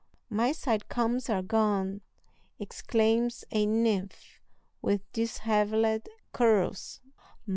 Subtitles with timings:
[0.31, 2.01] "My side combs are gone!"
[2.57, 4.41] exclaims a nymph
[4.81, 7.01] with dishevelled curls.